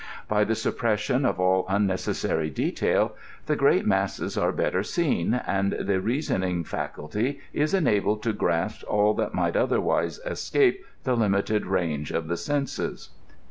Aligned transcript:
By 0.27 0.45
the 0.45 0.55
suppression 0.55 1.25
of 1.25 1.39
aU 1.39 1.63
unnecessary 1.69 2.49
detail, 2.49 3.15
the 3.45 3.55
great 3.55 3.85
masses 3.85 4.35
are 4.35 4.51
better 4.51 4.81
seen, 4.81 5.35
and 5.35 5.73
the 5.73 6.01
reasoning 6.01 6.63
fiiculty 6.63 7.39
is 7.53 7.75
^la 7.75 8.01
bled 8.01 8.23
to 8.23 8.33
grasp 8.33 8.83
aU 8.87 9.13
iludt 9.13 9.35
might 9.35 9.55
otherwise 9.55 10.17
escape 10.25 10.83
tibe 11.05 11.19
Umited 11.19 11.69
range 11.69 12.09
of 12.09 12.29
the 12.29 12.37
senses. 12.37 13.11